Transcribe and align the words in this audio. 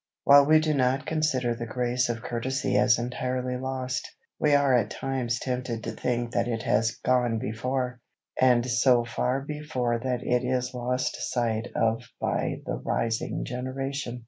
While 0.23 0.47
we 0.47 0.57
do 0.59 0.73
not 0.73 1.05
consider 1.05 1.53
the 1.53 1.67
grace 1.67 2.09
of 2.09 2.23
courtesy 2.23 2.75
as 2.75 2.97
entirely 2.97 3.55
lost, 3.55 4.09
we 4.39 4.55
are 4.55 4.73
at 4.75 4.89
times 4.89 5.37
tempted 5.37 5.83
to 5.83 5.91
think 5.91 6.31
that 6.31 6.47
it 6.47 6.63
has 6.63 6.95
"gone 7.05 7.37
before," 7.37 7.99
and 8.41 8.65
so 8.65 9.05
far 9.05 9.41
before 9.41 9.99
that 9.99 10.23
it 10.23 10.43
is 10.43 10.73
lost 10.73 11.17
sight 11.31 11.67
of 11.75 12.01
by 12.19 12.61
the 12.65 12.77
rising 12.77 13.45
generation. 13.45 14.19